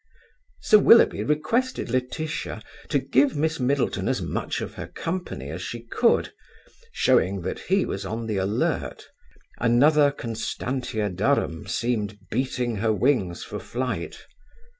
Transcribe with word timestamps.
Sir 0.61 0.79
Willoughby 0.79 1.23
requested 1.23 1.91
Laetitia 1.91 2.63
to 2.89 2.97
give 2.97 3.37
Miss 3.37 3.59
Middleton 3.59 4.07
as 4.09 4.19
much 4.19 4.59
of 4.59 4.73
her 4.73 4.87
company 4.87 5.51
as 5.51 5.61
she 5.61 5.81
could; 5.83 6.33
showing 6.91 7.41
that 7.43 7.59
he 7.69 7.85
was 7.85 8.03
on 8.03 8.25
the 8.25 8.37
alert. 8.37 9.07
Another 9.59 10.09
Constantia 10.09 11.07
Durham 11.07 11.67
seemed 11.67 12.17
beating 12.31 12.77
her 12.77 12.91
wings 12.91 13.43
for 13.43 13.59
flight. 13.59 14.25